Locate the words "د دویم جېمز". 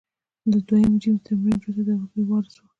0.51-1.21